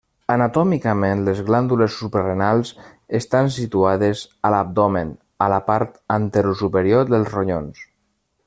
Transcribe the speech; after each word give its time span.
Anatòmicament, 0.35 1.19
les 1.27 1.41
glàndules 1.49 1.97
suprarenals 2.03 2.71
estan 3.21 3.51
situades 3.59 4.25
a 4.49 4.53
l'abdomen, 4.55 5.15
a 5.47 5.51
la 5.57 5.63
part 5.71 6.05
anterosuperior 6.21 7.15
dels 7.17 7.33
ronyons. 7.39 7.87